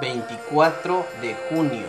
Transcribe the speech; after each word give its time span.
24 0.00 1.06
de 1.20 1.36
junio. 1.48 1.86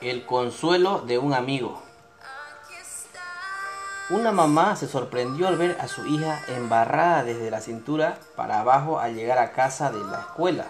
El 0.00 0.26
consuelo 0.26 1.00
de 1.06 1.18
un 1.18 1.32
amigo. 1.32 1.82
Una 4.10 4.32
mamá 4.32 4.76
se 4.76 4.86
sorprendió 4.86 5.48
al 5.48 5.56
ver 5.56 5.78
a 5.80 5.88
su 5.88 6.06
hija 6.06 6.42
embarrada 6.48 7.24
desde 7.24 7.50
la 7.50 7.60
cintura 7.60 8.18
para 8.36 8.60
abajo 8.60 8.98
al 8.98 9.14
llegar 9.14 9.38
a 9.38 9.52
casa 9.52 9.90
de 9.90 10.04
la 10.04 10.20
escuela. 10.20 10.66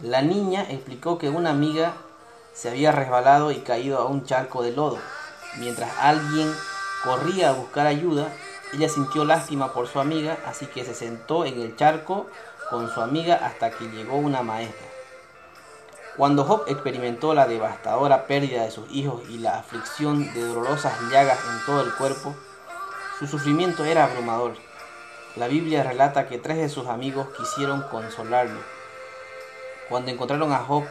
La 0.00 0.22
niña 0.22 0.66
explicó 0.70 1.18
que 1.18 1.28
una 1.28 1.50
amiga 1.50 1.92
se 2.54 2.70
había 2.70 2.90
resbalado 2.90 3.50
y 3.52 3.58
caído 3.60 3.98
a 3.98 4.06
un 4.06 4.24
charco 4.24 4.62
de 4.62 4.72
lodo. 4.72 4.98
Mientras 5.58 5.90
alguien 5.98 6.52
corría 7.04 7.50
a 7.50 7.52
buscar 7.52 7.86
ayuda, 7.86 8.28
ella 8.72 8.88
sintió 8.88 9.24
lástima 9.24 9.74
por 9.74 9.86
su 9.86 10.00
amiga, 10.00 10.38
así 10.46 10.66
que 10.66 10.84
se 10.84 10.94
sentó 10.94 11.44
en 11.44 11.60
el 11.60 11.76
charco 11.76 12.26
con 12.72 12.90
su 12.90 13.02
amiga 13.02 13.34
hasta 13.34 13.70
que 13.70 13.84
llegó 13.84 14.16
una 14.16 14.42
maestra. 14.42 14.86
Cuando 16.16 16.44
Job 16.44 16.64
experimentó 16.68 17.34
la 17.34 17.46
devastadora 17.46 18.26
pérdida 18.26 18.64
de 18.64 18.70
sus 18.70 18.90
hijos 18.90 19.22
y 19.28 19.38
la 19.38 19.58
aflicción 19.58 20.32
de 20.32 20.40
dolorosas 20.40 20.94
llagas 21.10 21.38
en 21.38 21.66
todo 21.66 21.82
el 21.82 21.94
cuerpo, 21.94 22.34
su 23.18 23.26
sufrimiento 23.26 23.84
era 23.84 24.04
abrumador. 24.04 24.54
La 25.36 25.48
Biblia 25.48 25.82
relata 25.82 26.26
que 26.28 26.38
tres 26.38 26.56
de 26.56 26.70
sus 26.70 26.86
amigos 26.86 27.28
quisieron 27.36 27.82
consolarlo. 27.82 28.60
Cuando 29.90 30.10
encontraron 30.10 30.50
a 30.52 30.60
Job, 30.60 30.84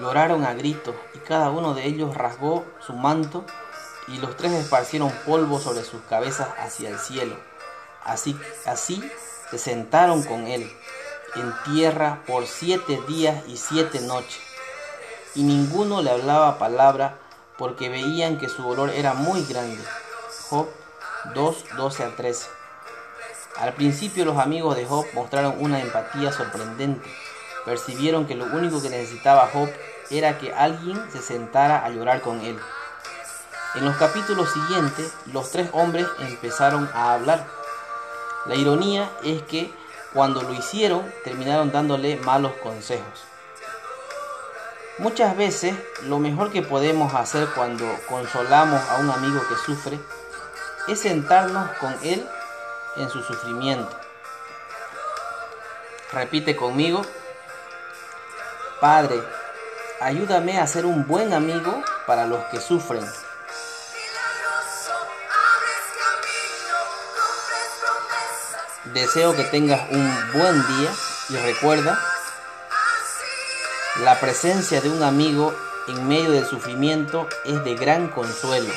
lloraron 0.00 0.44
a 0.44 0.54
gritos 0.54 0.94
y 1.14 1.18
cada 1.18 1.50
uno 1.50 1.74
de 1.74 1.86
ellos 1.86 2.16
rasgó 2.16 2.64
su 2.78 2.92
manto 2.92 3.44
y 4.06 4.18
los 4.18 4.36
tres 4.36 4.52
esparcieron 4.52 5.10
polvo 5.26 5.58
sobre 5.58 5.82
sus 5.82 6.02
cabezas 6.02 6.48
hacia 6.56 6.88
el 6.88 7.00
cielo. 7.00 7.36
Así, 8.04 8.38
así 8.64 9.02
se 9.50 9.58
sentaron 9.58 10.22
con 10.22 10.46
él 10.46 10.70
en 11.36 11.54
tierra 11.64 12.22
por 12.26 12.46
siete 12.46 13.00
días 13.06 13.44
y 13.46 13.56
siete 13.56 14.00
noches. 14.00 14.40
Y 15.34 15.42
ninguno 15.42 16.02
le 16.02 16.10
hablaba 16.10 16.58
palabra 16.58 17.18
porque 17.58 17.88
veían 17.88 18.38
que 18.38 18.48
su 18.48 18.62
dolor 18.62 18.90
era 18.90 19.14
muy 19.14 19.44
grande. 19.44 19.82
Job 20.48 20.68
2, 21.34 21.64
12 21.76 22.04
al 22.04 22.16
13. 22.16 22.48
Al 23.58 23.72
principio 23.74 24.24
los 24.24 24.38
amigos 24.38 24.76
de 24.76 24.86
Job 24.86 25.06
mostraron 25.14 25.56
una 25.58 25.80
empatía 25.80 26.32
sorprendente. 26.32 27.08
Percibieron 27.64 28.26
que 28.26 28.34
lo 28.34 28.44
único 28.44 28.82
que 28.82 28.90
necesitaba 28.90 29.48
Job 29.52 29.68
era 30.10 30.38
que 30.38 30.54
alguien 30.54 31.00
se 31.10 31.22
sentara 31.22 31.84
a 31.84 31.90
llorar 31.90 32.20
con 32.20 32.40
él. 32.40 32.58
En 33.74 33.84
los 33.84 33.96
capítulos 33.96 34.50
siguientes, 34.52 35.12
los 35.32 35.50
tres 35.50 35.68
hombres 35.72 36.06
empezaron 36.20 36.88
a 36.94 37.12
hablar. 37.12 37.46
La 38.46 38.54
ironía 38.54 39.10
es 39.22 39.42
que 39.42 39.72
cuando 40.16 40.40
lo 40.40 40.54
hicieron, 40.54 41.12
terminaron 41.24 41.70
dándole 41.70 42.16
malos 42.16 42.52
consejos. 42.62 43.24
Muchas 44.96 45.36
veces 45.36 45.76
lo 46.04 46.18
mejor 46.18 46.50
que 46.50 46.62
podemos 46.62 47.12
hacer 47.12 47.46
cuando 47.54 47.84
consolamos 48.08 48.80
a 48.88 48.96
un 48.96 49.10
amigo 49.10 49.42
que 49.46 49.56
sufre 49.56 50.00
es 50.88 51.00
sentarnos 51.00 51.68
con 51.76 51.94
él 52.02 52.26
en 52.96 53.10
su 53.10 53.22
sufrimiento. 53.22 53.90
Repite 56.14 56.56
conmigo, 56.56 57.02
Padre, 58.80 59.22
ayúdame 60.00 60.58
a 60.58 60.66
ser 60.66 60.86
un 60.86 61.06
buen 61.06 61.34
amigo 61.34 61.82
para 62.06 62.26
los 62.26 62.42
que 62.46 62.58
sufren. 62.58 63.04
Deseo 68.94 69.34
que 69.34 69.44
tengas 69.44 69.80
un 69.90 70.10
buen 70.32 70.54
día 70.78 70.90
y 71.28 71.36
recuerda, 71.36 71.98
la 74.02 74.18
presencia 74.20 74.80
de 74.80 74.88
un 74.88 75.02
amigo 75.02 75.54
en 75.88 76.06
medio 76.06 76.30
del 76.30 76.46
sufrimiento 76.46 77.28
es 77.44 77.62
de 77.64 77.74
gran 77.74 78.08
consuelo. 78.08 78.72